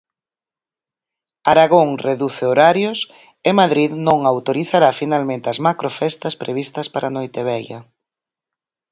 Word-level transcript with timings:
Aragón 1.51 1.89
reduce 2.07 2.43
horarios, 2.51 2.99
e 3.47 3.49
Madrid 3.61 3.91
non 4.07 4.19
autorizará 4.33 4.89
finalmente 5.01 5.47
as 5.49 5.61
macrofestas 5.67 6.33
previstas 6.41 6.87
para 6.93 7.13
Noitevella. 7.15 7.79